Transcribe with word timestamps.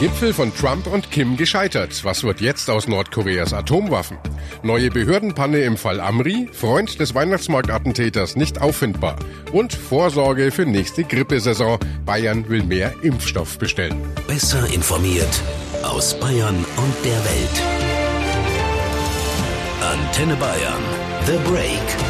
Gipfel 0.00 0.32
von 0.32 0.50
Trump 0.54 0.86
und 0.86 1.10
Kim 1.10 1.36
gescheitert. 1.36 2.06
Was 2.06 2.24
wird 2.24 2.40
jetzt 2.40 2.70
aus 2.70 2.88
Nordkoreas 2.88 3.52
Atomwaffen? 3.52 4.16
Neue 4.62 4.90
Behördenpanne 4.90 5.58
im 5.58 5.76
Fall 5.76 6.00
Amri, 6.00 6.48
Freund 6.54 6.98
des 6.98 7.14
Weihnachtsmarktattentäters 7.14 8.34
nicht 8.34 8.62
auffindbar. 8.62 9.16
Und 9.52 9.74
Vorsorge 9.74 10.52
für 10.52 10.64
nächste 10.64 11.04
Grippesaison. 11.04 11.78
Bayern 12.06 12.48
will 12.48 12.62
mehr 12.62 12.94
Impfstoff 13.02 13.58
bestellen. 13.58 14.00
Besser 14.26 14.66
informiert 14.72 15.42
aus 15.82 16.18
Bayern 16.18 16.56
und 16.56 16.94
der 17.04 17.22
Welt. 17.22 17.62
Antenne 19.82 20.36
Bayern. 20.36 20.82
The 21.26 21.36
Break. 21.50 22.09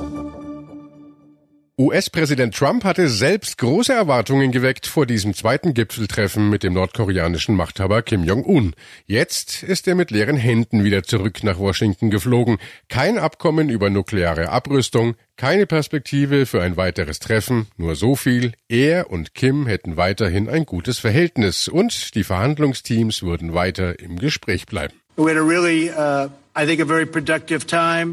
US-Präsident 1.77 2.53
Trump 2.53 2.83
hatte 2.83 3.07
selbst 3.07 3.57
große 3.57 3.93
Erwartungen 3.93 4.51
geweckt 4.51 4.85
vor 4.85 5.05
diesem 5.05 5.33
zweiten 5.33 5.73
Gipfeltreffen 5.73 6.49
mit 6.49 6.63
dem 6.63 6.73
nordkoreanischen 6.73 7.55
Machthaber 7.55 8.01
Kim 8.01 8.23
Jong-un. 8.23 8.75
Jetzt 9.05 9.63
ist 9.63 9.87
er 9.87 9.95
mit 9.95 10.11
leeren 10.11 10.35
Händen 10.35 10.83
wieder 10.83 11.03
zurück 11.03 11.43
nach 11.43 11.57
Washington 11.57 12.09
geflogen. 12.09 12.57
Kein 12.89 13.17
Abkommen 13.17 13.69
über 13.69 13.89
nukleare 13.89 14.49
Abrüstung, 14.49 15.15
keine 15.37 15.65
Perspektive 15.65 16.45
für 16.45 16.61
ein 16.61 16.77
weiteres 16.77 17.19
Treffen, 17.19 17.67
nur 17.77 17.95
so 17.95 18.15
viel, 18.15 18.51
er 18.67 19.09
und 19.09 19.33
Kim 19.33 19.65
hätten 19.65 19.97
weiterhin 19.97 20.49
ein 20.49 20.65
gutes 20.65 20.99
Verhältnis 20.99 21.67
und 21.67 22.15
die 22.15 22.23
Verhandlungsteams 22.23 23.23
würden 23.23 23.53
weiter 23.53 23.97
im 23.99 24.19
Gespräch 24.19 24.65
bleiben. 24.65 24.93
Uh, 25.17 25.27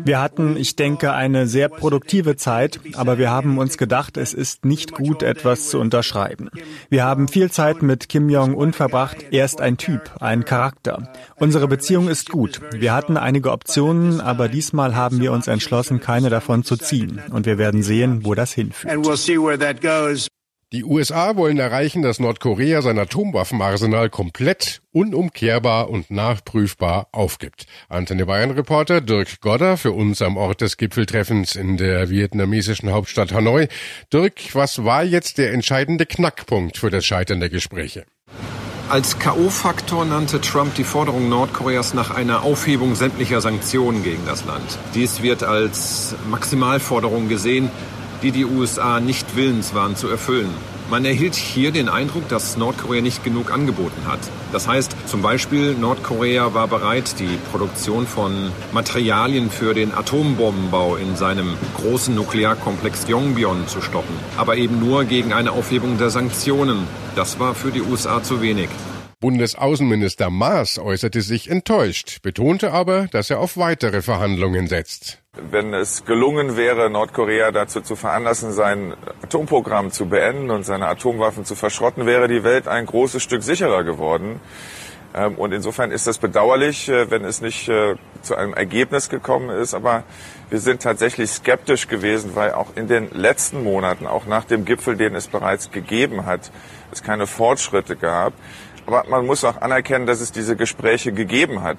wir 0.04 0.20
hatten, 0.20 0.56
ich 0.56 0.76
denke, 0.76 1.12
eine 1.12 1.46
sehr 1.46 1.68
produktive 1.68 2.36
Zeit, 2.36 2.80
aber 2.94 3.18
wir 3.18 3.30
haben 3.30 3.58
uns 3.58 3.78
gedacht, 3.78 4.16
es 4.16 4.32
ist 4.32 4.64
nicht 4.64 4.92
gut, 4.92 5.22
etwas 5.22 5.70
zu 5.70 5.80
unterschreiben. 5.80 6.48
Wir 6.88 7.04
haben 7.04 7.26
viel 7.28 7.50
Zeit 7.50 7.82
mit 7.82 8.08
Kim 8.08 8.28
Jong-un 8.30 8.72
verbracht. 8.72 9.26
Er 9.32 9.44
ist 9.44 9.60
ein 9.60 9.76
Typ, 9.76 10.10
ein 10.20 10.44
Charakter. 10.44 11.12
Unsere 11.36 11.66
Beziehung 11.66 12.08
ist 12.08 12.30
gut. 12.30 12.60
Wir 12.72 12.94
hatten 12.94 13.16
einige 13.16 13.50
Optionen, 13.50 14.20
aber 14.20 14.48
diesmal 14.48 14.94
haben 14.94 15.20
wir 15.20 15.32
uns 15.32 15.48
entschlossen, 15.48 16.00
keine 16.00 16.30
davon 16.30 16.62
zu 16.62 16.76
ziehen. 16.76 17.20
Und 17.30 17.46
wir 17.46 17.58
werden 17.58 17.82
sehen, 17.82 18.24
wo 18.24 18.34
das 18.34 18.52
hinführt. 18.52 18.92
Die 20.70 20.84
USA 20.84 21.34
wollen 21.36 21.58
erreichen, 21.58 22.02
dass 22.02 22.20
Nordkorea 22.20 22.82
sein 22.82 22.98
Atomwaffenarsenal 22.98 24.10
komplett, 24.10 24.82
unumkehrbar 24.92 25.88
und 25.88 26.10
nachprüfbar 26.10 27.08
aufgibt. 27.10 27.64
Antenne 27.88 28.26
Bayern 28.26 28.50
Reporter 28.50 29.00
Dirk 29.00 29.40
Godder 29.40 29.78
für 29.78 29.92
uns 29.92 30.20
am 30.20 30.36
Ort 30.36 30.60
des 30.60 30.76
Gipfeltreffens 30.76 31.56
in 31.56 31.78
der 31.78 32.10
vietnamesischen 32.10 32.92
Hauptstadt 32.92 33.32
Hanoi. 33.32 33.68
Dirk, 34.12 34.54
was 34.54 34.84
war 34.84 35.04
jetzt 35.04 35.38
der 35.38 35.54
entscheidende 35.54 36.04
Knackpunkt 36.04 36.76
für 36.76 36.90
das 36.90 37.06
Scheitern 37.06 37.40
der 37.40 37.48
Gespräche? 37.48 38.04
Als 38.90 39.18
K.O.-Faktor 39.18 40.04
nannte 40.04 40.38
Trump 40.42 40.74
die 40.74 40.84
Forderung 40.84 41.30
Nordkoreas 41.30 41.94
nach 41.94 42.10
einer 42.10 42.42
Aufhebung 42.42 42.94
sämtlicher 42.94 43.40
Sanktionen 43.40 44.02
gegen 44.02 44.26
das 44.26 44.44
Land. 44.44 44.78
Dies 44.94 45.22
wird 45.22 45.42
als 45.42 46.14
Maximalforderung 46.30 47.30
gesehen, 47.30 47.70
die 48.22 48.32
die 48.32 48.44
USA 48.44 49.00
nicht 49.00 49.36
willens 49.36 49.74
waren 49.74 49.96
zu 49.96 50.08
erfüllen. 50.08 50.50
Man 50.90 51.04
erhielt 51.04 51.34
hier 51.34 51.70
den 51.70 51.90
Eindruck, 51.90 52.28
dass 52.30 52.56
Nordkorea 52.56 53.02
nicht 53.02 53.22
genug 53.22 53.52
angeboten 53.52 54.06
hat. 54.06 54.20
Das 54.52 54.66
heißt 54.66 54.96
zum 55.04 55.20
Beispiel, 55.20 55.74
Nordkorea 55.74 56.54
war 56.54 56.66
bereit, 56.66 57.20
die 57.20 57.38
Produktion 57.50 58.06
von 58.06 58.50
Materialien 58.72 59.50
für 59.50 59.74
den 59.74 59.92
Atombombenbau 59.92 60.96
in 60.96 61.14
seinem 61.14 61.58
großen 61.76 62.14
Nuklearkomplex 62.14 63.06
Yongbyon 63.06 63.68
zu 63.68 63.82
stoppen. 63.82 64.14
Aber 64.38 64.56
eben 64.56 64.80
nur 64.80 65.04
gegen 65.04 65.34
eine 65.34 65.52
Aufhebung 65.52 65.98
der 65.98 66.08
Sanktionen. 66.08 66.86
Das 67.16 67.38
war 67.38 67.54
für 67.54 67.70
die 67.70 67.82
USA 67.82 68.22
zu 68.22 68.40
wenig. 68.40 68.70
Bundesaußenminister 69.20 70.30
Maas 70.30 70.78
äußerte 70.78 71.22
sich 71.22 71.50
enttäuscht, 71.50 72.22
betonte 72.22 72.70
aber, 72.70 73.08
dass 73.08 73.30
er 73.30 73.40
auf 73.40 73.56
weitere 73.56 74.00
Verhandlungen 74.00 74.68
setzt. 74.68 75.20
Wenn 75.50 75.74
es 75.74 76.04
gelungen 76.04 76.56
wäre, 76.56 76.88
Nordkorea 76.88 77.50
dazu 77.50 77.80
zu 77.80 77.96
veranlassen, 77.96 78.52
sein 78.52 78.94
Atomprogramm 79.24 79.90
zu 79.90 80.06
beenden 80.06 80.50
und 80.50 80.64
seine 80.64 80.86
Atomwaffen 80.86 81.44
zu 81.44 81.56
verschrotten, 81.56 82.06
wäre 82.06 82.28
die 82.28 82.44
Welt 82.44 82.68
ein 82.68 82.86
großes 82.86 83.20
Stück 83.20 83.42
sicherer 83.42 83.82
geworden. 83.82 84.40
Ähm, 85.14 85.34
und 85.34 85.52
insofern 85.52 85.90
ist 85.90 86.06
das 86.06 86.18
bedauerlich, 86.18 86.88
äh, 86.88 87.10
wenn 87.10 87.24
es 87.24 87.40
nicht 87.40 87.68
äh, 87.68 87.96
zu 88.22 88.36
einem 88.36 88.54
Ergebnis 88.54 89.08
gekommen 89.08 89.50
ist. 89.50 89.74
Aber 89.74 90.04
wir 90.48 90.60
sind 90.60 90.82
tatsächlich 90.82 91.30
skeptisch 91.30 91.88
gewesen, 91.88 92.36
weil 92.36 92.52
auch 92.52 92.76
in 92.76 92.86
den 92.86 93.10
letzten 93.12 93.64
Monaten, 93.64 94.06
auch 94.06 94.26
nach 94.26 94.44
dem 94.44 94.64
Gipfel, 94.64 94.96
den 94.96 95.16
es 95.16 95.26
bereits 95.26 95.72
gegeben 95.72 96.24
hat, 96.24 96.52
es 96.92 97.02
keine 97.02 97.26
Fortschritte 97.26 97.96
gab. 97.96 98.32
Aber 98.88 99.04
man 99.06 99.26
muss 99.26 99.44
auch 99.44 99.60
anerkennen, 99.60 100.06
dass 100.06 100.22
es 100.22 100.32
diese 100.32 100.56
Gespräche 100.56 101.12
gegeben 101.12 101.62
hat. 101.62 101.76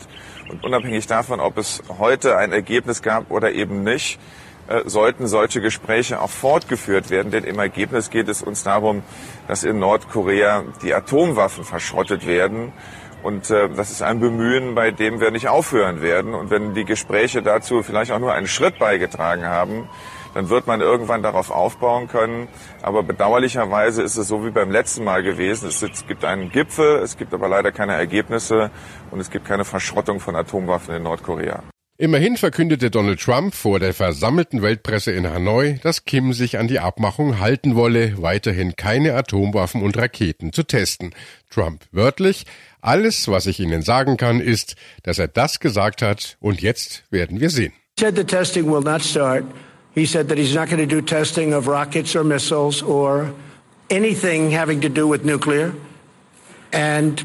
Und 0.47 0.63
unabhängig 0.63 1.07
davon, 1.07 1.39
ob 1.39 1.57
es 1.57 1.81
heute 1.97 2.37
ein 2.37 2.51
Ergebnis 2.51 3.01
gab 3.01 3.31
oder 3.31 3.51
eben 3.51 3.81
nicht, 3.83 4.19
äh, 4.67 4.81
sollten 4.85 5.25
solche 5.25 5.59
Gespräche 5.59 6.21
auch 6.21 6.29
fortgeführt 6.29 7.09
werden. 7.09 7.31
Denn 7.31 7.45
im 7.45 7.57
Ergebnis 7.57 8.11
geht 8.11 8.29
es 8.29 8.43
uns 8.43 8.61
darum, 8.61 9.01
dass 9.47 9.63
in 9.63 9.79
Nordkorea 9.79 10.65
die 10.83 10.93
Atomwaffen 10.93 11.63
verschrottet 11.63 12.27
werden. 12.27 12.73
Und 13.23 13.49
äh, 13.49 13.69
das 13.69 13.89
ist 13.89 14.03
ein 14.03 14.19
Bemühen, 14.19 14.75
bei 14.75 14.91
dem 14.91 15.19
wir 15.19 15.31
nicht 15.31 15.47
aufhören 15.47 16.03
werden. 16.03 16.35
Und 16.35 16.51
wenn 16.51 16.75
die 16.75 16.85
Gespräche 16.85 17.41
dazu 17.41 17.81
vielleicht 17.81 18.11
auch 18.11 18.19
nur 18.19 18.33
einen 18.33 18.45
Schritt 18.45 18.77
beigetragen 18.77 19.47
haben, 19.47 19.89
dann 20.39 20.49
wird 20.49 20.67
man 20.67 20.79
irgendwann 20.79 21.21
darauf 21.21 21.51
aufbauen 21.51 22.07
können. 22.07 22.47
Aber 22.81 23.03
bedauerlicherweise 23.03 24.01
ist 24.01 24.15
es 24.15 24.29
so 24.29 24.45
wie 24.45 24.51
beim 24.51 24.71
letzten 24.71 25.03
Mal 25.03 25.21
gewesen. 25.21 25.67
Es 25.67 25.83
gibt 26.07 26.23
einen 26.23 26.49
Gipfel, 26.49 26.99
es 27.03 27.17
gibt 27.17 27.33
aber 27.33 27.49
leider 27.49 27.73
keine 27.73 27.93
Ergebnisse 27.93 28.71
und 29.11 29.19
es 29.19 29.29
gibt 29.29 29.45
keine 29.45 29.65
Verschrottung 29.65 30.21
von 30.21 30.37
Atomwaffen 30.37 30.95
in 30.95 31.03
Nordkorea. 31.03 31.61
Immerhin 31.97 32.37
verkündete 32.37 32.89
Donald 32.89 33.19
Trump 33.19 33.53
vor 33.53 33.81
der 33.81 33.93
versammelten 33.93 34.61
Weltpresse 34.61 35.11
in 35.11 35.29
Hanoi, 35.29 35.79
dass 35.83 36.05
Kim 36.05 36.31
sich 36.31 36.57
an 36.57 36.69
die 36.69 36.79
Abmachung 36.79 37.41
halten 37.41 37.75
wolle, 37.75 38.21
weiterhin 38.21 38.77
keine 38.77 39.15
Atomwaffen 39.15 39.83
und 39.83 39.97
Raketen 39.97 40.53
zu 40.53 40.63
testen. 40.63 41.13
Trump 41.49 41.83
wörtlich, 41.91 42.45
alles, 42.79 43.27
was 43.27 43.45
ich 43.45 43.59
Ihnen 43.59 43.81
sagen 43.81 44.15
kann, 44.15 44.39
ist, 44.39 44.77
dass 45.03 45.19
er 45.19 45.27
das 45.27 45.59
gesagt 45.59 46.01
hat 46.01 46.37
und 46.39 46.61
jetzt 46.61 47.03
werden 47.11 47.41
wir 47.41 47.49
sehen. 47.49 47.73
He 49.99 50.05
said 50.05 50.29
that 50.29 50.37
he's 50.37 50.55
not 50.55 50.69
going 50.69 50.79
to 50.79 50.85
do 50.85 51.01
testing 51.01 51.51
of 51.51 51.67
rockets 51.67 52.15
or 52.15 52.23
missiles 52.23 52.81
or 52.81 53.33
anything 53.89 54.49
having 54.49 54.79
to 54.81 54.89
do 54.89 55.05
with 55.05 55.25
nuclear. 55.25 55.73
And 56.71 57.21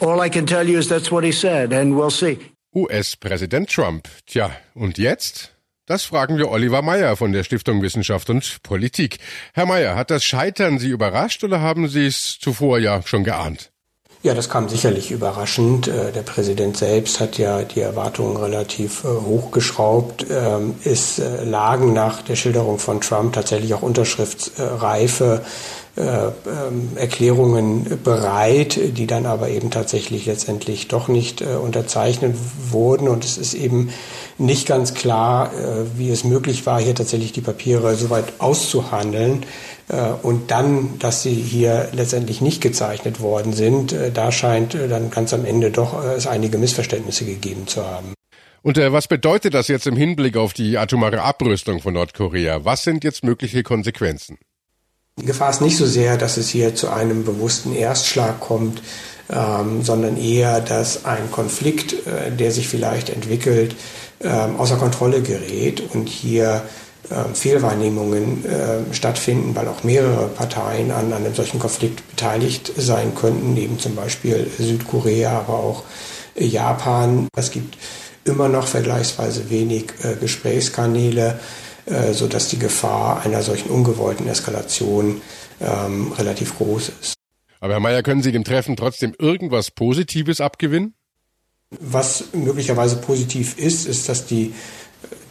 all 0.00 0.20
I 0.20 0.28
can 0.28 0.46
tell 0.46 0.68
you 0.68 0.78
is 0.78 0.88
that's 0.88 1.10
what 1.10 1.24
he 1.24 1.32
said, 1.32 1.72
and 1.72 1.96
we'll 1.96 2.12
see. 2.12 2.38
US-Präsident 2.76 3.68
Trump. 3.68 4.06
Tja, 4.26 4.52
und 4.74 4.98
jetzt? 4.98 5.50
Das 5.86 6.04
fragen 6.04 6.38
wir 6.38 6.48
Oliver 6.48 6.82
Meyer 6.82 7.16
von 7.16 7.32
der 7.32 7.42
Stiftung 7.42 7.82
Wissenschaft 7.82 8.30
und 8.30 8.62
Politik. 8.62 9.18
Herr 9.54 9.66
Meyer, 9.66 9.96
hat 9.96 10.10
das 10.12 10.24
Scheitern 10.24 10.78
Sie 10.78 10.90
überrascht 10.90 11.42
oder 11.42 11.60
haben 11.60 11.88
Sie 11.88 12.06
es 12.06 12.38
zuvor 12.38 12.78
ja 12.78 13.02
schon 13.02 13.24
geahnt? 13.24 13.72
Ja, 14.26 14.34
das 14.34 14.48
kam 14.48 14.68
sicherlich 14.68 15.12
überraschend. 15.12 15.86
Äh, 15.86 16.10
der 16.10 16.22
Präsident 16.22 16.76
selbst 16.76 17.20
hat 17.20 17.38
ja 17.38 17.62
die 17.62 17.78
Erwartungen 17.78 18.36
relativ 18.36 19.04
äh, 19.04 19.06
hochgeschraubt. 19.06 20.26
Ähm, 20.28 20.74
es 20.82 21.20
äh, 21.20 21.44
lagen 21.44 21.92
nach 21.92 22.22
der 22.22 22.34
Schilderung 22.34 22.80
von 22.80 23.00
Trump 23.00 23.34
tatsächlich 23.34 23.72
auch 23.72 23.82
unterschriftsreife 23.82 25.44
Erklärungen 25.96 27.98
bereit, 28.04 28.78
die 28.98 29.06
dann 29.06 29.24
aber 29.24 29.48
eben 29.48 29.70
tatsächlich 29.70 30.26
letztendlich 30.26 30.88
doch 30.88 31.08
nicht 31.08 31.40
unterzeichnet 31.40 32.36
wurden. 32.70 33.08
Und 33.08 33.24
es 33.24 33.38
ist 33.38 33.54
eben 33.54 33.88
nicht 34.36 34.68
ganz 34.68 34.92
klar, 34.92 35.50
wie 35.96 36.10
es 36.10 36.24
möglich 36.24 36.66
war, 36.66 36.80
hier 36.80 36.94
tatsächlich 36.94 37.32
die 37.32 37.40
Papiere 37.40 37.96
soweit 37.96 38.40
auszuhandeln. 38.40 39.46
Äh, 39.88 40.12
und 40.22 40.50
dann, 40.50 40.98
dass 40.98 41.22
sie 41.22 41.34
hier 41.34 41.88
letztendlich 41.92 42.40
nicht 42.40 42.60
gezeichnet 42.60 43.20
worden 43.20 43.52
sind, 43.52 43.92
äh, 43.92 44.10
da 44.10 44.32
scheint 44.32 44.74
äh, 44.74 44.88
dann 44.88 45.10
ganz 45.10 45.32
am 45.32 45.44
Ende 45.44 45.70
doch 45.70 46.02
es 46.04 46.26
einige 46.26 46.58
Missverständnisse 46.58 47.24
gegeben 47.24 47.66
zu 47.66 47.84
haben. 47.84 48.14
Und 48.62 48.78
äh, 48.78 48.92
was 48.92 49.06
bedeutet 49.06 49.54
das 49.54 49.68
jetzt 49.68 49.86
im 49.86 49.96
Hinblick 49.96 50.36
auf 50.36 50.52
die 50.52 50.76
atomare 50.76 51.22
Abrüstung 51.22 51.80
von 51.80 51.94
Nordkorea? 51.94 52.64
Was 52.64 52.82
sind 52.82 53.04
jetzt 53.04 53.22
mögliche 53.22 53.62
Konsequenzen? 53.62 54.38
Die 55.18 55.24
Gefahr 55.24 55.48
ist 55.48 55.62
nicht 55.62 55.78
so 55.78 55.86
sehr, 55.86 56.18
dass 56.18 56.36
es 56.36 56.50
hier 56.50 56.74
zu 56.74 56.90
einem 56.90 57.24
bewussten 57.24 57.74
Erstschlag 57.74 58.38
kommt, 58.38 58.82
ähm, 59.30 59.82
sondern 59.82 60.18
eher, 60.18 60.60
dass 60.60 61.06
ein 61.06 61.30
Konflikt, 61.30 61.94
äh, 62.06 62.30
der 62.30 62.52
sich 62.52 62.68
vielleicht 62.68 63.08
entwickelt, 63.08 63.76
ähm, 64.20 64.56
außer 64.58 64.76
Kontrolle 64.76 65.22
gerät 65.22 65.82
und 65.94 66.10
hier 66.10 66.64
äh, 67.08 67.34
Fehlwahrnehmungen 67.34 68.44
äh, 68.44 68.94
stattfinden, 68.94 69.56
weil 69.56 69.68
auch 69.68 69.84
mehrere 69.84 70.28
Parteien 70.28 70.90
an 70.90 71.10
einem 71.14 71.34
solchen 71.34 71.60
Konflikt 71.60 72.06
beteiligt 72.10 72.72
sein 72.76 73.14
könnten, 73.14 73.54
neben 73.54 73.78
zum 73.78 73.94
Beispiel 73.94 74.50
Südkorea, 74.58 75.38
aber 75.38 75.54
auch 75.54 75.84
Japan. 76.38 77.28
Es 77.34 77.50
gibt 77.50 77.78
immer 78.24 78.48
noch 78.48 78.66
vergleichsweise 78.66 79.48
wenig 79.48 79.86
äh, 80.02 80.16
Gesprächskanäle, 80.16 81.40
äh, 81.86 82.12
sodass 82.12 82.48
die 82.48 82.58
Gefahr 82.58 83.24
einer 83.24 83.42
solchen 83.42 83.70
ungewollten 83.70 84.26
Eskalation 84.28 85.20
ähm, 85.60 86.12
relativ 86.12 86.56
groß 86.56 86.90
ist. 87.00 87.14
Aber 87.60 87.74
Herr 87.74 87.80
Mayer, 87.80 88.02
können 88.02 88.22
Sie 88.22 88.32
dem 88.32 88.44
Treffen 88.44 88.76
trotzdem 88.76 89.14
irgendwas 89.18 89.70
Positives 89.70 90.40
abgewinnen? 90.40 90.94
Was 91.80 92.32
möglicherweise 92.32 92.96
positiv 92.96 93.58
ist, 93.58 93.86
ist, 93.86 94.08
dass 94.08 94.26
die 94.26 94.54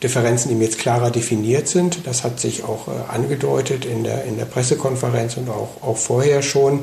Differenzen 0.06 0.52
eben 0.52 0.62
jetzt 0.62 0.78
klarer 0.78 1.10
definiert 1.10 1.68
sind. 1.68 2.06
Das 2.06 2.24
hat 2.24 2.40
sich 2.40 2.64
auch 2.64 2.88
äh, 2.88 2.92
angedeutet 3.12 3.86
in 3.86 4.04
der, 4.04 4.24
in 4.26 4.38
der 4.38 4.46
Pressekonferenz 4.46 5.36
und 5.36 5.50
auch, 5.50 5.82
auch 5.82 5.98
vorher 5.98 6.44
schon. 6.44 6.82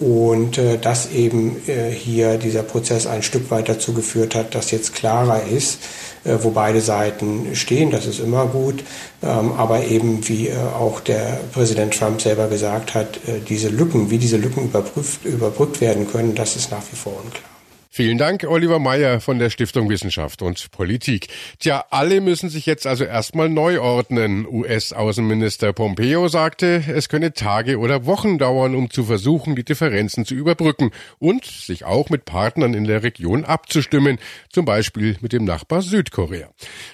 Und 0.00 0.56
äh, 0.56 0.78
dass 0.78 1.12
eben 1.12 1.60
äh, 1.68 1.90
hier 1.90 2.38
dieser 2.38 2.62
Prozess 2.62 3.06
ein 3.06 3.22
Stück 3.22 3.50
weit 3.50 3.68
dazu 3.68 3.92
geführt 3.92 4.34
hat, 4.34 4.54
dass 4.54 4.70
jetzt 4.70 4.94
klarer 4.94 5.42
ist, 5.46 5.80
wo 6.24 6.50
beide 6.50 6.80
Seiten 6.80 7.56
stehen. 7.56 7.90
Das 7.90 8.06
ist 8.06 8.20
immer 8.20 8.46
gut. 8.46 8.84
Ähm, 9.22 9.52
aber 9.56 9.84
eben, 9.84 10.26
wie 10.28 10.50
auch 10.52 11.00
der 11.00 11.40
Präsident 11.52 11.98
Trump 11.98 12.22
selber 12.22 12.46
gesagt 12.46 12.94
hat, 12.94 13.18
diese 13.48 13.68
Lücken, 13.68 14.10
wie 14.10 14.18
diese 14.18 14.36
Lücken 14.36 14.64
überprüft, 14.64 15.24
überbrückt 15.24 15.80
werden 15.80 16.10
können, 16.10 16.36
das 16.36 16.54
ist 16.54 16.70
nach 16.70 16.82
wie 16.92 16.96
vor 16.96 17.14
unklar. 17.24 17.51
Vielen 17.94 18.16
Dank, 18.16 18.44
Oliver 18.48 18.78
Meyer 18.78 19.20
von 19.20 19.38
der 19.38 19.50
Stiftung 19.50 19.90
Wissenschaft 19.90 20.40
und 20.40 20.70
Politik. 20.70 21.28
Tja, 21.58 21.84
alle 21.90 22.22
müssen 22.22 22.48
sich 22.48 22.64
jetzt 22.64 22.86
also 22.86 23.04
erstmal 23.04 23.50
neu 23.50 23.82
ordnen. 23.82 24.46
US-Außenminister 24.48 25.74
Pompeo 25.74 26.26
sagte, 26.28 26.82
es 26.88 27.10
könne 27.10 27.34
Tage 27.34 27.78
oder 27.78 28.06
Wochen 28.06 28.38
dauern, 28.38 28.74
um 28.74 28.88
zu 28.88 29.04
versuchen, 29.04 29.56
die 29.56 29.62
Differenzen 29.62 30.24
zu 30.24 30.34
überbrücken 30.34 30.90
und 31.18 31.44
sich 31.44 31.84
auch 31.84 32.08
mit 32.08 32.24
Partnern 32.24 32.72
in 32.72 32.84
der 32.84 33.02
Region 33.02 33.44
abzustimmen, 33.44 34.18
zum 34.48 34.64
Beispiel 34.64 35.18
mit 35.20 35.34
dem 35.34 35.44
Nachbar 35.44 35.82
Südkorea. 35.82 36.48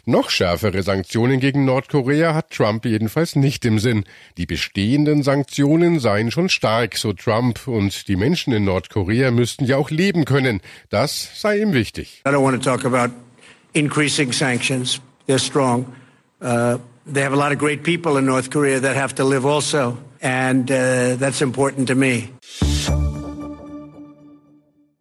Noch 0.05 0.31
schärfere 0.31 0.83
Sanktionen 0.83 1.39
gegen 1.39 1.65
Nordkorea 1.65 2.35
hat 2.35 2.51
Trump 2.51 2.85
jedenfalls 2.85 3.37
nicht 3.37 3.65
im 3.65 3.79
Sinn. 3.79 4.03
Die 4.37 4.47
bestehenden 4.47 5.23
Sanktionen 5.23 6.01
seien 6.01 6.33
schon 6.33 6.49
stark, 6.49 6.97
so 6.97 7.13
Trump, 7.13 7.69
und 7.69 8.09
die 8.09 8.17
Menschen 8.17 8.53
in 8.53 8.65
Nordkorea 8.65 9.31
müssten 9.31 9.65
ja 9.65 9.77
auch 9.77 9.91
leben 9.91 10.25
können. 10.25 10.61
Das 10.91 11.31
sei 11.35 11.59
ihm 11.61 11.73
wichtig. 11.73 12.23
I 12.25 12.31
don't 12.31 12.43
want 12.43 12.63
to 12.63 12.71
talk 12.71 12.85
about 12.85 13.11
increasing 13.75 14.33
sanctions. 14.33 15.01
They're 15.27 15.39
strong. 15.39 15.95
Uh, 16.41 16.79
they 17.07 17.23
have 17.23 17.33
a 17.33 17.37
lot 17.37 17.53
of 17.53 17.59
great 17.59 17.83
people 17.83 18.17
in 18.17 18.27
North 18.27 18.51
Korea 18.51 18.81
that 18.81 18.97
have 18.97 19.15
to 19.17 19.25
live 19.25 19.47
also, 19.47 19.99
and 20.23 20.71
uh, 20.71 21.17
that's 21.17 21.43
important 21.43 21.89
to 21.89 21.95
me. 21.95 22.31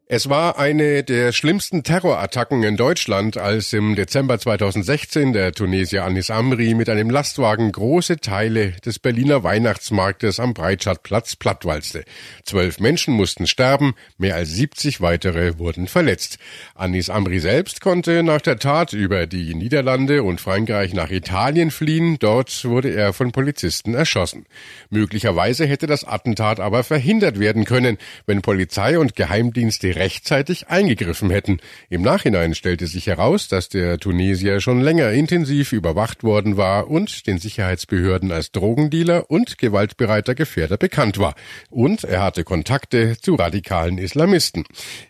Es 0.10 0.30
war 0.30 0.58
eine 0.58 1.04
der 1.04 1.34
schlimmsten 1.34 1.84
Terrorattacken 1.84 2.64
in 2.64 2.78
Deutschland, 2.78 3.36
als 3.36 3.74
im 3.74 3.94
Dezember 3.94 4.40
2016 4.40 5.34
der 5.34 5.52
Tunesier 5.52 6.06
Anis 6.06 6.30
Amri 6.30 6.76
mit 6.76 6.88
einem 6.88 7.10
Lastwagen 7.10 7.70
große 7.74 8.22
Teile 8.22 8.72
des 8.86 9.00
Berliner 9.00 9.44
Weihnachtsmarktes 9.44 10.40
am 10.40 10.54
Breitscheidplatz 10.54 11.36
plattwalzte. 11.36 12.06
Zwölf 12.46 12.80
Menschen 12.80 13.16
mussten 13.16 13.48
sterben, 13.48 13.96
mehr 14.18 14.36
als 14.36 14.52
70 14.52 15.02
weitere 15.02 15.60
wurden 15.60 15.88
verletzt. 15.88 16.38
Anis 16.74 17.10
Amri 17.10 17.40
selbst 17.40 17.82
konnte 17.82 18.24
nach 18.24 18.40
der 18.40 18.60
Tat 18.60 18.94
über 18.94 19.28
die 19.28 19.56
Niederlande 19.56 20.24
und 20.24 20.40
Frankreich 20.40 20.94
nach 20.94 21.12
Italien 21.12 21.70
fliehen. 21.70 22.16
Dort 22.18 22.64
wurde 22.64 22.92
er 22.96 23.12
von 23.12 23.34
Polizisten 23.34 23.94
erschossen. 23.94 24.46
Möglicherweise 24.90 25.66
hätte 25.66 25.86
das 25.86 26.06
Attentat 26.06 26.62
aber 26.62 26.86
verhindert 26.86 27.42
werden 27.42 27.66
können, 27.66 27.98
wenn 28.26 28.42
Polizei 28.42 28.98
und 28.98 29.18
Geheimdienste 29.18 29.97
rechtzeitig 29.98 30.70
eingegriffen 30.70 31.30
hätten. 31.30 31.60
Im 31.90 32.02
Nachhinein 32.02 32.56
stellte 32.56 32.88
sich 32.88 33.08
heraus, 33.08 33.48
dass 33.48 33.70
der 33.70 33.98
Tunesier 33.98 34.60
schon 34.62 34.82
länger 34.82 35.12
intensiv 35.12 35.74
überwacht 35.74 36.24
worden 36.24 36.58
war 36.58 36.90
und 36.90 37.28
den 37.28 37.38
Sicherheitsbehörden 37.38 38.32
als 38.32 38.52
Drogendealer 38.52 39.30
und 39.30 39.58
gewaltbereiter 39.58 40.36
Gefährder 40.36 40.78
bekannt 40.78 41.18
war. 41.18 41.36
Und 41.70 42.04
er 42.04 42.22
hatte 42.24 42.44
Kontakte 42.44 43.18
zu 43.20 43.36
radikalen 43.36 43.98
Islamisten. 43.98 44.64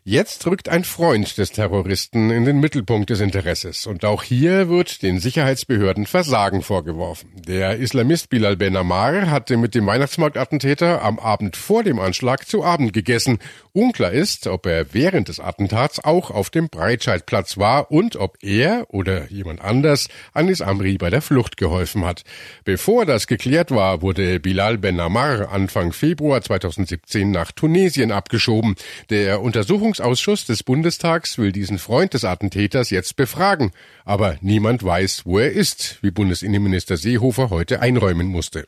Jetzt 0.04 0.46
rückt 0.48 0.70
ein 0.70 0.84
Freund 0.84 1.38
des 1.38 1.52
Terroristen 1.52 2.32
in 2.32 2.46
den 2.46 2.60
Mittelpunkt 2.60 3.10
des 3.10 3.20
Interesses. 3.20 3.88
Und 3.88 4.06
auch 4.06 4.24
hier 4.24 4.70
wird 4.70 5.02
den 5.04 5.20
Sicherheitsbehörden 5.20 6.06
Versagen 6.06 6.62
vorgeworfen. 6.62 7.30
Der 7.36 7.78
Islamist 7.78 8.30
Bilal 8.30 8.58
Ben 8.58 8.76
Ammar 8.76 9.30
hatte 9.30 9.58
mit 9.58 9.76
dem 9.76 9.86
Weihnachtsmarktattentäter 9.86 11.02
am 11.02 11.20
Abend 11.20 11.56
vor 11.56 11.84
dem 11.84 12.00
Anschlag 12.00 12.48
zu 12.48 12.64
Abend 12.64 12.94
gegessen. 12.94 13.40
Unklar 13.74 14.12
ist, 14.12 14.48
ob 14.48 14.66
er 14.66 14.77
er 14.78 14.94
während 14.94 15.28
des 15.28 15.40
Attentats 15.40 16.04
auch 16.04 16.32
auf 16.32 16.50
dem 16.50 16.70
Breitscheidplatz 16.70 17.58
war 17.58 17.92
und 17.92 18.16
ob 18.16 18.38
er 18.42 18.86
oder 18.90 19.30
jemand 19.32 19.62
anders 19.62 20.08
Anis 20.34 20.62
Amri 20.62 20.98
bei 20.98 21.10
der 21.10 21.22
Flucht 21.22 21.58
geholfen 21.58 22.06
hat. 22.06 22.24
Bevor 22.64 23.06
das 23.06 23.28
geklärt 23.28 23.72
war, 23.72 24.02
wurde 24.02 24.40
Bilal 24.40 24.78
Ben 24.78 25.00
Ammar 25.00 25.52
Anfang 25.52 25.92
Februar 25.92 26.42
2017 26.42 27.32
nach 27.32 27.52
Tunesien 27.52 28.12
abgeschoben. 28.12 28.76
Der 29.10 29.42
Untersuchungsausschuss 29.42 30.46
des 30.46 30.64
Bundestags 30.64 31.38
will 31.38 31.52
diesen 31.52 31.80
Freund 31.80 32.14
des 32.14 32.24
Attentäters 32.24 32.90
jetzt 32.90 33.16
befragen. 33.16 33.72
Aber 34.06 34.38
niemand 34.42 34.84
weiß, 34.84 35.24
wo 35.26 35.40
er 35.40 35.52
ist, 35.52 35.98
wie 36.02 36.12
Bundesinnenminister 36.12 36.98
Seehofer 36.98 37.50
heute 37.50 37.82
einräumen 37.82 38.28
musste. 38.28 38.66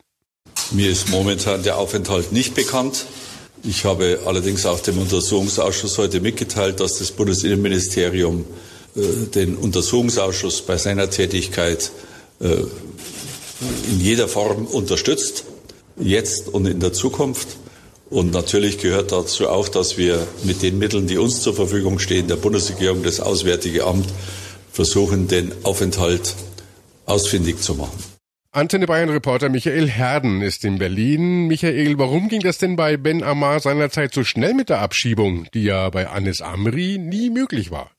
Mir 0.72 0.90
ist 0.90 1.08
momentan 1.10 1.62
der 1.62 1.78
Aufenthalt 1.78 2.32
nicht 2.32 2.54
bekannt. 2.54 3.06
Ich 3.62 3.84
habe 3.84 4.20
allerdings 4.24 4.64
auch 4.64 4.80
dem 4.80 4.98
Untersuchungsausschuss 4.98 5.98
heute 5.98 6.20
mitgeteilt, 6.20 6.80
dass 6.80 6.98
das 6.98 7.10
Bundesinnenministerium 7.10 8.46
äh, 8.96 9.00
den 9.34 9.56
Untersuchungsausschuss 9.56 10.62
bei 10.62 10.78
seiner 10.78 11.10
Tätigkeit 11.10 11.90
äh, 12.40 12.46
in 13.90 14.00
jeder 14.00 14.28
Form 14.28 14.66
unterstützt, 14.66 15.44
jetzt 15.98 16.48
und 16.48 16.66
in 16.66 16.80
der 16.80 16.94
Zukunft. 16.94 17.48
Und 18.08 18.32
natürlich 18.32 18.78
gehört 18.78 19.12
dazu 19.12 19.48
auch, 19.48 19.68
dass 19.68 19.98
wir 19.98 20.26
mit 20.42 20.62
den 20.62 20.78
Mitteln, 20.78 21.06
die 21.06 21.18
uns 21.18 21.42
zur 21.42 21.54
Verfügung 21.54 21.98
stehen, 21.98 22.28
der 22.28 22.36
Bundesregierung, 22.36 23.02
das 23.02 23.20
Auswärtige 23.20 23.84
Amt, 23.84 24.08
versuchen, 24.72 25.28
den 25.28 25.52
Aufenthalt 25.64 26.34
ausfindig 27.04 27.60
zu 27.60 27.74
machen. 27.74 28.09
Antenne 28.52 28.86
Bayern 28.86 29.10
Reporter 29.10 29.48
Michael 29.48 29.88
Herden 29.88 30.42
ist 30.42 30.64
in 30.64 30.78
Berlin. 30.78 31.46
Michael, 31.46 31.98
warum 31.98 32.28
ging 32.28 32.40
das 32.40 32.58
denn 32.58 32.74
bei 32.74 32.96
Ben 32.96 33.22
Ammar 33.22 33.60
seinerzeit 33.60 34.12
so 34.12 34.24
schnell 34.24 34.54
mit 34.54 34.70
der 34.70 34.80
Abschiebung, 34.80 35.46
die 35.54 35.62
ja 35.62 35.88
bei 35.88 36.08
Anis 36.08 36.40
Amri 36.40 36.98
nie 36.98 37.30
möglich 37.30 37.70
war? 37.70 37.92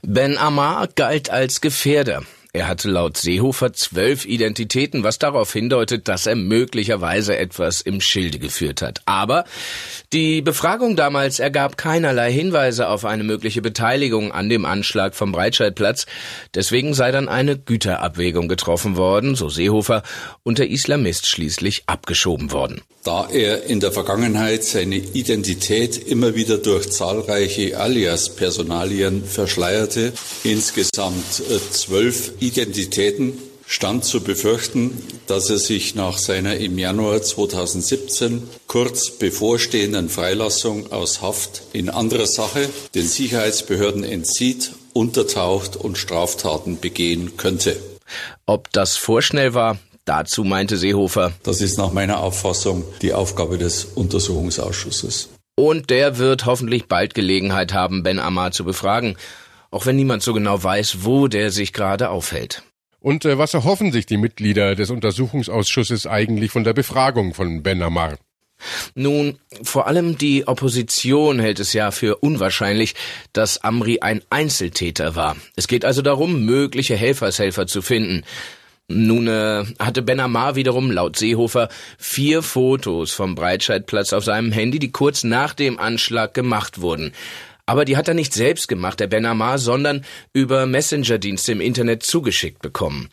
Ben 0.00 0.38
Ammar 0.38 0.88
galt 0.88 1.28
als 1.28 1.60
Gefährder. 1.60 2.22
Er 2.52 2.66
hatte 2.66 2.90
laut 2.90 3.16
Seehofer 3.16 3.72
zwölf 3.72 4.24
Identitäten, 4.26 5.04
was 5.04 5.18
darauf 5.18 5.52
hindeutet, 5.52 6.08
dass 6.08 6.26
er 6.26 6.34
möglicherweise 6.34 7.36
etwas 7.36 7.80
im 7.80 8.00
Schilde 8.00 8.40
geführt 8.40 8.82
hat. 8.82 9.02
Aber 9.06 9.44
die 10.12 10.42
Befragung 10.42 10.96
damals 10.96 11.38
ergab 11.38 11.76
keinerlei 11.76 12.32
Hinweise 12.32 12.88
auf 12.88 13.04
eine 13.04 13.22
mögliche 13.22 13.62
Beteiligung 13.62 14.32
an 14.32 14.48
dem 14.48 14.64
Anschlag 14.64 15.14
vom 15.14 15.30
Breitscheidplatz. 15.30 16.06
Deswegen 16.54 16.92
sei 16.92 17.12
dann 17.12 17.28
eine 17.28 17.56
Güterabwägung 17.56 18.48
getroffen 18.48 18.96
worden, 18.96 19.36
so 19.36 19.48
Seehofer, 19.48 20.02
und 20.42 20.58
der 20.58 20.70
Islamist 20.70 21.28
schließlich 21.28 21.84
abgeschoben 21.86 22.50
worden. 22.50 22.80
Da 23.04 23.28
er 23.30 23.64
in 23.64 23.80
der 23.80 23.92
Vergangenheit 23.92 24.62
seine 24.62 24.96
Identität 24.96 25.96
immer 25.96 26.34
wieder 26.34 26.58
durch 26.58 26.90
zahlreiche 26.90 27.78
Alias-Personalien 27.78 29.24
verschleierte, 29.24 30.12
insgesamt 30.44 31.40
äh, 31.48 31.58
zwölf 31.70 32.32
Identitäten, 32.40 33.34
stand 33.66 34.04
zu 34.04 34.22
befürchten, 34.22 35.00
dass 35.28 35.48
er 35.48 35.58
sich 35.58 35.94
nach 35.94 36.18
seiner 36.18 36.56
im 36.56 36.76
Januar 36.76 37.22
2017 37.22 38.42
kurz 38.66 39.10
bevorstehenden 39.12 40.08
Freilassung 40.08 40.90
aus 40.90 41.22
Haft 41.22 41.62
in 41.72 41.88
anderer 41.88 42.26
Sache 42.26 42.68
den 42.96 43.06
Sicherheitsbehörden 43.06 44.02
entzieht, 44.02 44.72
untertaucht 44.92 45.76
und 45.76 45.98
Straftaten 45.98 46.80
begehen 46.80 47.36
könnte. 47.36 47.76
Ob 48.44 48.72
das 48.72 48.96
vorschnell 48.96 49.54
war, 49.54 49.78
Dazu 50.06 50.42
meinte 50.42 50.76
Seehofer. 50.76 51.32
Das 51.44 51.60
ist 51.60 51.78
nach 51.78 51.92
meiner 51.92 52.18
Auffassung 52.18 52.82
die 53.00 53.12
Aufgabe 53.12 53.58
des 53.58 53.84
Untersuchungsausschusses. 53.84 55.28
Und 55.54 55.90
der 55.90 56.18
wird 56.18 56.46
hoffentlich 56.46 56.86
bald 56.88 57.14
Gelegenheit 57.14 57.74
haben, 57.74 58.02
Ben 58.02 58.18
Ammar 58.18 58.50
zu 58.50 58.64
befragen, 58.64 59.16
auch 59.70 59.86
wenn 59.86 59.96
niemand 59.96 60.22
so 60.22 60.32
genau 60.32 60.62
weiß, 60.62 61.04
wo 61.04 61.28
der 61.28 61.50
sich 61.50 61.72
gerade 61.72 62.10
aufhält. 62.10 62.62
Und 63.00 63.24
äh, 63.24 63.38
was 63.38 63.54
erhoffen 63.54 63.92
sich 63.92 64.06
die 64.06 64.18
Mitglieder 64.18 64.74
des 64.74 64.90
Untersuchungsausschusses 64.90 66.06
eigentlich 66.06 66.50
von 66.50 66.64
der 66.64 66.74
Befragung 66.74 67.34
von 67.34 67.62
Ben 67.62 67.82
Ammar? 67.82 68.18
Nun, 68.94 69.38
vor 69.62 69.86
allem 69.86 70.18
die 70.18 70.46
Opposition 70.46 71.38
hält 71.38 71.60
es 71.60 71.72
ja 71.72 71.90
für 71.90 72.16
unwahrscheinlich, 72.16 72.94
dass 73.32 73.64
Amri 73.64 74.00
ein 74.00 74.20
Einzeltäter 74.28 75.16
war. 75.16 75.36
Es 75.56 75.66
geht 75.66 75.86
also 75.86 76.02
darum, 76.02 76.44
mögliche 76.44 76.94
Helfershelfer 76.94 77.66
zu 77.66 77.80
finden. 77.80 78.22
Nun 78.92 79.28
äh, 79.28 79.64
hatte 79.78 80.02
Ben 80.02 80.18
Amar 80.18 80.56
wiederum 80.56 80.90
laut 80.90 81.16
Seehofer 81.16 81.68
vier 81.96 82.42
Fotos 82.42 83.12
vom 83.12 83.36
Breitscheidplatz 83.36 84.12
auf 84.12 84.24
seinem 84.24 84.50
Handy, 84.50 84.80
die 84.80 84.90
kurz 84.90 85.22
nach 85.22 85.54
dem 85.54 85.78
Anschlag 85.78 86.34
gemacht 86.34 86.80
wurden. 86.80 87.12
Aber 87.70 87.84
die 87.84 87.96
hat 87.96 88.08
er 88.08 88.14
nicht 88.14 88.34
selbst 88.34 88.66
gemacht, 88.66 88.98
der 88.98 89.06
Ben 89.06 89.24
Amar, 89.24 89.60
sondern 89.60 90.04
über 90.32 90.66
Messenger-Dienste 90.66 91.52
im 91.52 91.60
Internet 91.60 92.02
zugeschickt 92.02 92.60
bekommen. 92.62 93.08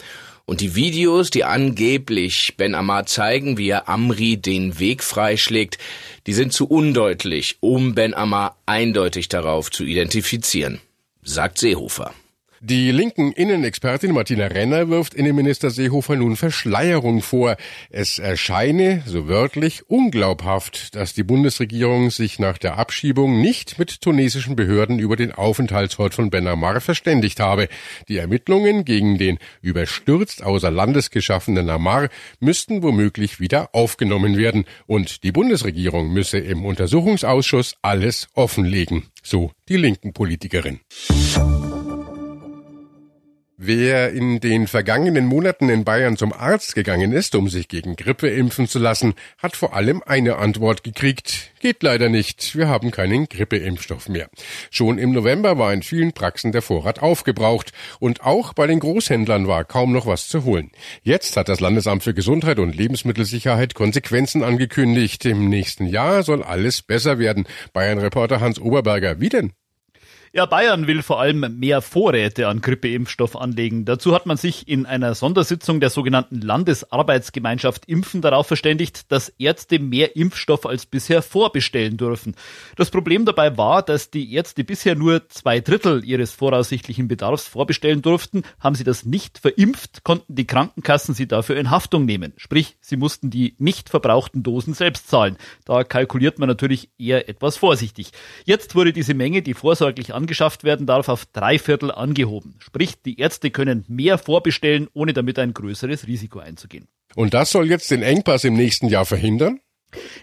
Und 0.46 0.62
die 0.62 0.74
Videos, 0.74 1.30
die 1.30 1.44
angeblich 1.44 2.56
Ben 2.58 2.74
Amar 2.74 3.06
zeigen, 3.06 3.60
wie 3.60 3.70
er 3.70 3.88
Amri 3.88 4.36
den 4.36 4.80
Weg 4.80 5.04
freischlägt, 5.04 5.78
die 6.26 6.34
sind 6.34 6.54
zu 6.54 6.66
undeutlich, 6.66 7.58
um 7.60 7.94
Ben 7.94 8.16
Amar 8.16 8.58
eindeutig 8.66 9.30
darauf 9.30 9.70
zu 9.70 9.84
identifizieren, 9.84 10.82
sagt 11.22 11.60
Seehofer. 11.60 12.16
Die 12.60 12.92
linken 12.92 13.34
Innenexpertin 13.34 14.12
Martina 14.14 14.48
Renner 14.48 14.90
wirft 14.90 15.14
Innenminister 15.14 15.70
Seehofer 15.70 16.16
nun 16.16 16.36
Verschleierung 16.36 17.22
vor. 17.22 17.56
Es 17.92 18.18
erscheine, 18.18 19.04
so 19.06 19.28
wörtlich, 19.28 19.88
unglaubhaft, 19.90 20.96
dass 20.96 21.14
die 21.14 21.24
Bundesregierung 21.24 22.10
sich 22.10 22.40
nach 22.40 22.58
der 22.58 22.80
Abschiebung 22.80 23.42
nicht 23.42 23.78
mit 23.78 24.02
tunesischen 24.02 24.56
Behörden 24.56 24.98
über 24.98 25.16
den 25.16 25.32
Aufenthaltsort 25.32 26.16
von 26.16 26.32
Ben 26.32 26.48
Amar 26.48 26.82
verständigt 26.82 27.40
habe. 27.40 27.68
Die 28.08 28.18
Ermittlungen 28.18 28.86
gegen 28.86 29.20
den 29.20 29.38
überstürzt 29.62 30.44
außer 30.44 30.72
Landes 30.72 31.12
geschaffenen 31.12 31.70
Amar 31.70 32.10
müssten 32.40 32.82
womöglich 32.82 33.40
wieder 33.40 33.70
aufgenommen 33.76 34.36
werden 34.36 34.66
und 34.88 35.24
die 35.24 35.32
Bundesregierung 35.32 36.12
müsse 36.12 36.40
im 36.40 36.66
Untersuchungsausschuss 36.66 37.76
alles 37.84 38.30
offenlegen, 38.34 39.04
so 39.22 39.52
die 39.70 39.78
linken 39.78 40.14
Politikerin. 40.14 40.80
Wer 43.60 44.12
in 44.12 44.40
den 44.40 44.68
vergangenen 44.68 45.26
Monaten 45.26 45.70
in 45.70 45.84
Bayern 45.84 46.16
zum 46.16 46.32
Arzt 46.32 46.76
gegangen 46.76 47.12
ist, 47.12 47.34
um 47.34 47.50
sich 47.50 47.68
gegen 47.68 47.96
Grippe 47.96 48.30
impfen 48.30 48.68
zu 48.68 48.78
lassen, 48.78 49.16
hat 49.40 49.56
vor 49.56 49.74
allem 49.74 50.04
eine 50.06 50.36
Antwort 50.36 50.84
gekriegt. 50.84 51.54
Geht 51.60 51.82
leider 51.82 52.08
nicht. 52.08 52.56
Wir 52.56 52.68
haben 52.68 52.92
keinen 52.92 53.28
Grippeimpfstoff 53.28 54.10
mehr. 54.10 54.30
Schon 54.70 55.00
im 55.00 55.12
November 55.12 55.58
war 55.58 55.74
in 55.74 55.82
vielen 55.82 56.14
Praxen 56.14 56.52
der 56.52 56.62
Vorrat 56.62 57.02
aufgebraucht 57.02 57.72
und 58.00 58.22
auch 58.22 58.54
bei 58.54 58.68
den 58.68 58.80
Großhändlern 58.80 59.48
war 59.48 59.66
kaum 59.66 59.92
noch 59.92 60.06
was 60.06 60.28
zu 60.28 60.44
holen. 60.44 60.70
Jetzt 61.02 61.36
hat 61.36 61.50
das 61.50 61.60
Landesamt 61.60 62.04
für 62.04 62.14
Gesundheit 62.14 62.60
und 62.60 62.76
Lebensmittelsicherheit 62.76 63.74
Konsequenzen 63.74 64.44
angekündigt. 64.44 65.26
Im 65.26 65.50
nächsten 65.50 65.88
Jahr 65.88 66.22
soll 66.22 66.44
alles 66.44 66.84
besser 66.84 67.18
werden. 67.18 67.48
Bayern-Reporter 67.74 68.40
Hans 68.40 68.60
Oberberger. 68.60 69.20
Wie 69.20 69.30
denn? 69.30 69.54
Ja, 70.38 70.46
Bayern 70.46 70.86
will 70.86 71.02
vor 71.02 71.20
allem 71.20 71.58
mehr 71.58 71.82
Vorräte 71.82 72.48
an 72.48 72.62
Grippeimpfstoff 72.62 73.36
anlegen. 73.36 73.86
Dazu 73.86 74.14
hat 74.14 74.28
man 74.28 74.38
sich 74.38 74.68
in 74.68 74.86
einer 74.86 75.16
Sondersitzung 75.16 75.80
der 75.80 75.90
sogenannten 75.90 76.42
Landesarbeitsgemeinschaft 76.42 77.86
Impfen 77.88 78.22
darauf 78.22 78.46
verständigt, 78.46 79.12
dass 79.12 79.30
Ärzte 79.40 79.80
mehr 79.80 80.16
Impfstoff 80.16 80.68
als 80.68 80.86
bisher 80.86 81.24
vorbestellen 81.24 81.98
dürfen. 81.98 82.36
Das 82.76 82.92
Problem 82.92 83.26
dabei 83.26 83.58
war, 83.58 83.82
dass 83.82 84.12
die 84.12 84.32
Ärzte 84.32 84.64
bisher 84.64 84.94
nur 84.94 85.28
zwei 85.30 85.60
Drittel 85.60 86.06
ihres 86.06 86.34
voraussichtlichen 86.34 87.08
Bedarfs 87.08 87.48
vorbestellen 87.48 88.04
durften. 88.04 88.44
Haben 88.60 88.76
sie 88.76 88.84
das 88.84 89.06
nicht 89.06 89.40
verimpft, 89.40 90.04
konnten 90.04 90.36
die 90.36 90.46
Krankenkassen 90.46 91.16
sie 91.16 91.28
dafür 91.28 91.58
in 91.58 91.72
Haftung 91.72 92.06
nehmen. 92.06 92.34
Sprich, 92.38 92.78
sie 92.80 92.98
mussten 92.98 93.32
die 93.32 93.56
nicht 93.58 93.90
verbrauchten 93.90 94.44
Dosen 94.44 94.76
selbst 94.76 95.10
zahlen. 95.10 95.38
Da 95.66 95.84
kalkuliert 95.84 96.38
man 96.38 96.48
natürlich 96.48 96.92
eher 97.00 97.28
etwas 97.28 97.58
vorsichtig. 97.58 98.12
Jetzt 98.46 98.76
wurde 98.76 98.94
diese 98.94 99.16
Menge, 99.16 99.42
die 99.42 99.56
vorsorglich 99.56 100.14
angeschafft 100.28 100.66
werden 100.66 100.86
darf, 100.86 101.08
auf 101.08 101.26
drei 101.26 101.58
Viertel 101.58 101.90
angehoben. 101.90 102.56
Sprich, 102.60 103.02
die 103.02 103.18
Ärzte 103.18 103.50
können 103.50 103.86
mehr 103.88 104.18
vorbestellen, 104.18 104.90
ohne 104.94 105.14
damit 105.14 105.40
ein 105.40 105.54
größeres 105.54 106.06
Risiko 106.06 106.40
einzugehen. 106.40 106.90
Und 107.16 107.34
das 107.34 107.52
soll 107.52 107.70
jetzt 107.70 107.90
den 107.92 108.04
Engpass 108.04 108.44
im 108.44 108.56
nächsten 108.56 108.90
Jahr 108.90 109.06
verhindern? 109.06 109.62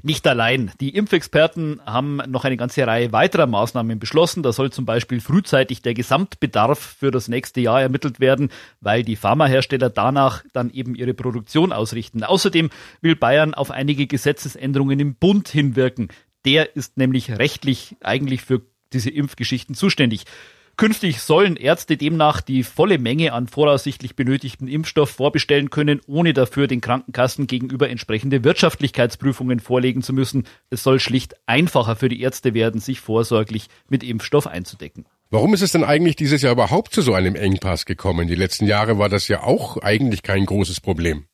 Nicht 0.03 0.27
allein. 0.27 0.73
Die 0.79 0.91
Impfexperten 0.91 1.81
haben 1.87 2.17
noch 2.29 2.45
eine 2.45 2.59
ganze 2.59 2.87
Reihe 2.87 3.13
weiterer 3.13 3.47
Maßnahmen 3.47 3.99
beschlossen. 3.99 4.43
Da 4.43 4.53
soll 4.53 4.71
zum 4.71 4.85
Beispiel 4.85 5.23
frühzeitig 5.23 5.81
der 5.81 5.95
Gesamtbedarf 5.95 6.79
für 6.79 7.11
das 7.11 7.29
nächste 7.29 7.63
Jahr 7.63 7.81
ermittelt 7.81 8.21
werden, 8.21 8.51
weil 8.83 9.05
die 9.05 9.17
Pharmahersteller 9.17 9.89
danach 9.89 10.45
dann 10.53 10.71
eben 10.71 10.95
ihre 10.95 11.15
Produktion 11.15 11.73
ausrichten. 11.73 12.25
Außerdem 12.25 12.69
will 13.01 13.17
Bayern 13.17 13.55
auf 13.55 13.71
einige 13.71 14.07
Gesetzesänderungen 14.07 15.01
im 15.01 15.15
Bund 15.15 15.49
hinwirken. 15.49 16.09
Der 16.45 16.77
ist 16.77 16.99
nämlich 16.99 17.31
rechtlich 17.31 17.97
eigentlich 18.03 18.43
für 18.43 18.61
diese 18.95 19.11
Impfgeschichten 19.11 19.75
zuständig. 19.75 20.25
Künftig 20.77 21.21
sollen 21.21 21.55
Ärzte 21.55 21.97
demnach 21.97 22.41
die 22.41 22.65
volle 22.65 22.99
Menge 22.99 23.33
an 23.33 23.47
voraussichtlich 23.47 24.17
benötigten 24.17 24.67
Impfstoff 24.67 25.11
vorbestellen 25.11 25.71
können, 25.71 26.01
ohne 26.09 26.33
dafür 26.33 26.67
den 26.67 26.81
Krankenkassen 26.81 27.47
gegenüber 27.47 27.91
entsprechende 27.91 28.43
Wirtschaftlichkeitsprüfungen 28.43 29.61
vorlegen 29.61 30.03
zu 30.03 30.13
müssen. 30.13 30.49
Es 30.71 30.83
soll 30.83 30.99
schlicht 30.99 31.37
einfacher 31.47 31.95
für 31.95 32.09
die 32.09 32.21
Ärzte 32.21 32.55
werden, 32.55 32.81
sich 32.81 33.01
vorsorglich 33.01 33.69
mit 33.89 34.03
Impfstoff 34.03 34.49
einzudecken. 34.49 35.07
Warum 35.31 35.55
ist 35.55 35.63
es 35.63 35.73
denn 35.73 35.85
eigentlich 35.85 36.17
dieses 36.17 36.43
Jahr 36.43 36.53
überhaupt 36.53 36.93
zu 36.93 37.03
so 37.03 37.15
einem 37.15 37.37
Engpass 37.37 37.87
gekommen? 37.87 38.27
Die 38.27 38.35
letzten 38.35 38.67
Jahre 38.67 38.99
war 38.99 39.09
das 39.09 39.29
ja 39.29 39.45
auch 39.45 39.79
eigentlich 39.79 40.23
kein 40.25 40.45
großes 40.45 40.81
Problem. 40.81 41.27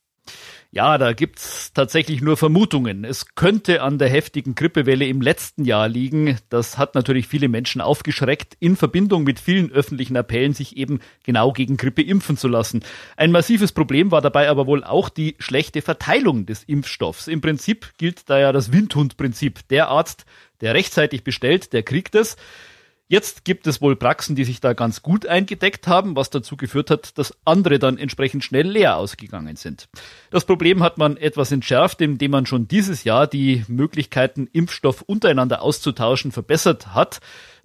Ja, 0.73 0.99
da 0.99 1.15
gibt's 1.15 1.73
tatsächlich 1.73 2.21
nur 2.23 2.37
Vermutungen. 2.37 3.05
Es 3.05 3.35
könnte 3.35 3.83
an 3.83 3.99
der 3.99 4.09
heftigen 4.09 4.55
Grippewelle 4.55 5.05
im 5.05 5.21
letzten 5.21 5.65
Jahr 5.65 5.89
liegen. 5.89 6.39
Das 6.49 6.79
hat 6.79 6.95
natürlich 6.95 7.27
viele 7.27 7.49
Menschen 7.49 7.81
aufgeschreckt, 7.81 8.57
in 8.61 8.77
Verbindung 8.77 9.25
mit 9.25 9.41
vielen 9.41 9.73
öffentlichen 9.73 10.17
Appellen, 10.17 10.55
sich 10.55 10.77
eben 10.77 11.01
genau 11.25 11.53
gegen 11.53 11.77
Grippe 11.77 12.03
impfen 12.03 12.37
zu 12.37 12.47
lassen. 12.47 12.85
Ein 13.17 13.33
massives 13.33 13.73
Problem 13.73 14.13
war 14.13 14.21
dabei 14.21 14.49
aber 14.49 14.69
wohl 14.69 14.85
auch 14.85 15.09
die 15.09 15.35
schlechte 15.41 15.83
Verteilung 15.83 16.47
des 16.47 16.63
Impfstoffs. 16.63 17.27
Im 17.27 17.41
Prinzip 17.41 17.93
gilt 17.99 18.31
da 18.31 18.39
ja 18.39 18.53
das 18.53 18.71
Windhundprinzip. 18.71 19.67
Der 19.71 19.89
Arzt, 19.89 20.25
der 20.61 20.75
rechtzeitig 20.75 21.25
bestellt, 21.25 21.73
der 21.73 21.83
kriegt 21.83 22.15
es. 22.15 22.37
Jetzt 23.11 23.45
gibt 23.45 23.67
es 23.67 23.83
wohl 23.83 23.97
Praxen, 23.97 24.37
die 24.37 24.45
sich 24.45 24.61
da 24.61 24.73
ganz 24.73 25.03
gut 25.03 25.27
eingedeckt 25.27 25.89
haben, 25.89 26.15
was 26.15 26.31
dazu 26.31 26.57
geführt 26.57 26.93
hat, 26.93 27.19
dass 27.19 27.35
andere 27.45 27.81
dann 27.81 27.99
entsprechend 27.99 28.45
schnell 28.45 28.69
leer 28.69 28.99
ausgegangen 28.99 29.57
sind. 29.57 29.89
Das 30.31 30.45
Problem 30.45 30.81
hat 30.81 30.97
man 30.97 31.17
etwas 31.17 31.51
entschärft, 31.51 32.01
indem 32.03 32.31
man 32.31 32.47
schon 32.47 32.69
dieses 32.69 33.03
Jahr 33.03 33.27
die 33.27 33.65
Möglichkeiten, 33.67 34.49
Impfstoff 34.53 35.03
untereinander 35.03 35.61
auszutauschen, 35.61 36.31
verbessert 36.31 36.95
hat. 36.95 37.19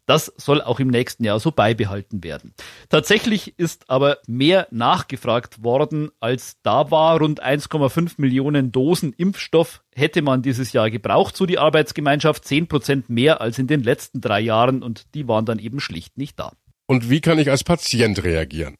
Das 0.05 0.31
soll 0.37 0.61
auch 0.61 0.79
im 0.79 0.89
nächsten 0.89 1.23
Jahr 1.23 1.39
so 1.39 1.51
beibehalten 1.51 2.23
werden. 2.23 2.53
Tatsächlich 2.89 3.57
ist 3.57 3.89
aber 3.89 4.19
mehr 4.27 4.67
nachgefragt 4.71 5.63
worden, 5.63 6.11
als 6.19 6.57
da 6.61 6.91
war. 6.91 7.19
Rund 7.19 7.43
1,5 7.43 8.13
Millionen 8.17 8.71
Dosen 8.71 9.13
Impfstoff 9.13 9.83
hätte 9.93 10.21
man 10.21 10.41
dieses 10.41 10.73
Jahr 10.73 10.91
gebraucht, 10.91 11.35
so 11.35 11.45
die 11.45 11.57
Arbeitsgemeinschaft. 11.57 12.45
10 12.45 12.67
Prozent 12.67 13.09
mehr 13.09 13.41
als 13.41 13.57
in 13.57 13.67
den 13.67 13.81
letzten 13.81 14.21
drei 14.21 14.41
Jahren 14.41 14.83
und 14.83 15.13
die 15.15 15.27
waren 15.27 15.45
dann 15.45 15.59
eben 15.59 15.79
schlicht 15.79 16.17
nicht 16.17 16.39
da. 16.39 16.53
Und 16.87 17.09
wie 17.09 17.21
kann 17.21 17.39
ich 17.39 17.49
als 17.49 17.63
Patient 17.63 18.23
reagieren? 18.23 18.75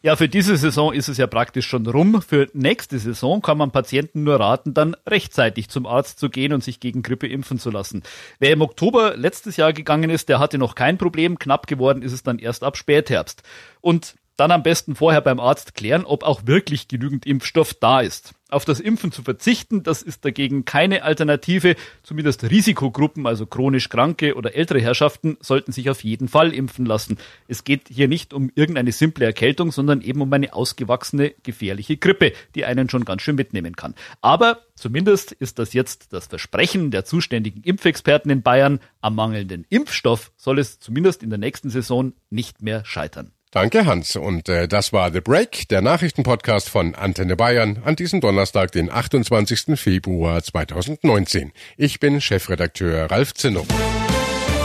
Ja, 0.00 0.14
für 0.14 0.28
diese 0.28 0.56
Saison 0.56 0.92
ist 0.92 1.08
es 1.08 1.18
ja 1.18 1.26
praktisch 1.26 1.66
schon 1.66 1.86
rum. 1.86 2.22
Für 2.22 2.46
nächste 2.52 2.98
Saison 2.98 3.42
kann 3.42 3.58
man 3.58 3.72
Patienten 3.72 4.22
nur 4.22 4.38
raten, 4.38 4.72
dann 4.72 4.96
rechtzeitig 5.06 5.68
zum 5.68 5.86
Arzt 5.86 6.20
zu 6.20 6.30
gehen 6.30 6.52
und 6.52 6.62
sich 6.62 6.78
gegen 6.78 7.02
Grippe 7.02 7.26
impfen 7.26 7.58
zu 7.58 7.70
lassen. 7.70 8.04
Wer 8.38 8.52
im 8.52 8.62
Oktober 8.62 9.16
letztes 9.16 9.56
Jahr 9.56 9.72
gegangen 9.72 10.10
ist, 10.10 10.28
der 10.28 10.38
hatte 10.38 10.58
noch 10.58 10.76
kein 10.76 10.98
Problem. 10.98 11.38
Knapp 11.38 11.66
geworden 11.66 12.02
ist 12.02 12.12
es 12.12 12.22
dann 12.22 12.38
erst 12.38 12.62
ab 12.62 12.76
Spätherbst. 12.76 13.42
Und 13.80 14.14
dann 14.36 14.52
am 14.52 14.62
besten 14.62 14.94
vorher 14.94 15.20
beim 15.20 15.40
Arzt 15.40 15.74
klären, 15.74 16.04
ob 16.04 16.22
auch 16.22 16.42
wirklich 16.46 16.86
genügend 16.86 17.26
Impfstoff 17.26 17.74
da 17.74 18.00
ist. 18.00 18.34
Auf 18.50 18.64
das 18.64 18.80
Impfen 18.80 19.12
zu 19.12 19.22
verzichten, 19.22 19.82
das 19.82 20.00
ist 20.00 20.24
dagegen 20.24 20.64
keine 20.64 21.02
Alternative. 21.02 21.76
Zumindest 22.02 22.44
Risikogruppen, 22.44 23.26
also 23.26 23.44
chronisch 23.44 23.90
Kranke 23.90 24.36
oder 24.36 24.54
ältere 24.54 24.80
Herrschaften, 24.80 25.36
sollten 25.40 25.70
sich 25.70 25.90
auf 25.90 26.02
jeden 26.02 26.28
Fall 26.28 26.54
impfen 26.54 26.86
lassen. 26.86 27.18
Es 27.46 27.64
geht 27.64 27.88
hier 27.88 28.08
nicht 28.08 28.32
um 28.32 28.50
irgendeine 28.54 28.92
simple 28.92 29.26
Erkältung, 29.26 29.70
sondern 29.70 30.00
eben 30.00 30.22
um 30.22 30.32
eine 30.32 30.54
ausgewachsene, 30.54 31.34
gefährliche 31.42 31.98
Grippe, 31.98 32.32
die 32.54 32.64
einen 32.64 32.88
schon 32.88 33.04
ganz 33.04 33.20
schön 33.20 33.36
mitnehmen 33.36 33.76
kann. 33.76 33.94
Aber 34.22 34.62
zumindest 34.74 35.32
ist 35.32 35.58
das 35.58 35.74
jetzt 35.74 36.14
das 36.14 36.28
Versprechen 36.28 36.90
der 36.90 37.04
zuständigen 37.04 37.62
Impfexperten 37.62 38.30
in 38.30 38.40
Bayern. 38.40 38.80
Am 39.02 39.14
mangelnden 39.14 39.66
Impfstoff 39.68 40.32
soll 40.38 40.58
es 40.58 40.80
zumindest 40.80 41.22
in 41.22 41.28
der 41.28 41.38
nächsten 41.38 41.68
Saison 41.68 42.14
nicht 42.30 42.62
mehr 42.62 42.82
scheitern. 42.86 43.32
Danke, 43.50 43.86
Hans. 43.86 44.14
Und 44.16 44.48
äh, 44.48 44.68
das 44.68 44.92
war 44.92 45.10
The 45.10 45.20
Break, 45.20 45.68
der 45.68 45.80
Nachrichtenpodcast 45.80 46.68
von 46.68 46.94
Antenne 46.94 47.34
Bayern 47.34 47.80
an 47.84 47.96
diesem 47.96 48.20
Donnerstag, 48.20 48.72
den 48.72 48.90
28. 48.90 49.78
Februar 49.78 50.42
2019. 50.42 51.52
Ich 51.76 51.98
bin 51.98 52.20
Chefredakteur 52.20 53.10
Ralf 53.10 53.34
Zinno. 53.34 53.66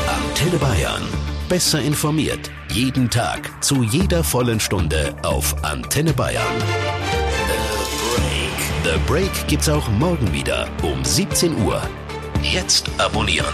Antenne 0.07 0.57
Bayern. 0.57 1.03
Besser 1.47 1.81
informiert. 1.81 2.51
Jeden 2.71 3.09
Tag. 3.09 3.63
Zu 3.63 3.83
jeder 3.83 4.23
vollen 4.23 4.59
Stunde 4.59 5.15
auf 5.23 5.63
Antenne 5.63 6.13
Bayern. 6.13 6.43
The 8.83 8.91
Break. 8.91 8.95
The 8.95 8.99
Break 9.07 9.47
gibt's 9.47 9.69
auch 9.69 9.87
morgen 9.91 10.33
wieder 10.33 10.67
um 10.81 11.03
17 11.05 11.63
Uhr. 11.63 11.81
Jetzt 12.41 12.89
abonnieren. 12.97 13.53